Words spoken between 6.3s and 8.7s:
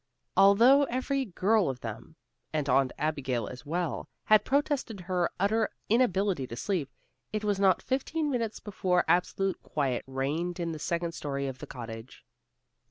to sleep, it was not fifteen minutes